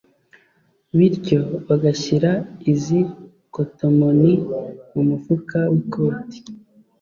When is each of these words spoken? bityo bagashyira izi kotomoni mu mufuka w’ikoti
bityo 0.97 1.39
bagashyira 1.67 2.31
izi 2.71 2.99
kotomoni 3.53 4.33
mu 4.91 5.01
mufuka 5.09 5.57
w’ikoti 5.71 6.37